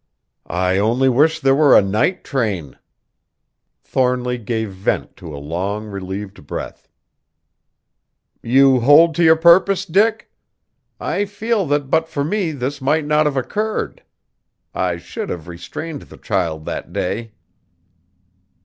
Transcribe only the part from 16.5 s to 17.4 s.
that day."